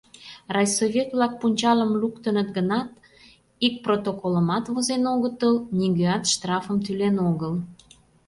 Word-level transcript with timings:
Райсовет-влак 0.55 1.33
пунчалым 1.39 1.91
луктыныт 2.01 2.49
гынат, 2.57 2.89
ик 3.65 3.75
протоколымат 3.85 4.65
возен 4.73 5.03
огытыл, 5.13 5.55
нигӧат 5.77 6.23
штрафым 6.33 6.77
тӱлен 6.85 7.15
огыл. 7.29 7.53